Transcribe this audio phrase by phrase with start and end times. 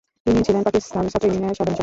[0.25, 1.79] তিনি ছিলেন পাকিস্তান ছাত্র ইউনিয়নের সাধারণ সম্পাদক।